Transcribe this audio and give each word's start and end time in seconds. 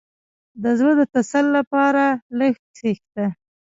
•د 0.63 0.65
زړۀ 0.79 0.91
د 0.99 1.01
تسل 1.13 1.45
لپاره 1.57 2.03
لږ 2.39 2.53
کښېنه. 2.71 3.27